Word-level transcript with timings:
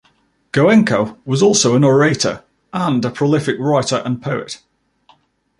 Goenka 0.51 1.15
was 1.25 1.43
also 1.43 1.75
an 1.75 1.83
orator, 1.83 2.43
and 2.73 3.05
a 3.05 3.11
prolific 3.11 3.57
writer 3.59 3.97
and 4.03 4.19
poet. 4.19 4.59